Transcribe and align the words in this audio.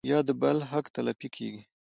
يا 0.09 0.19
د 0.27 0.29
بل 0.41 0.57
حق 0.71 0.85
تلفي 0.95 1.27
کيږي 1.35 1.61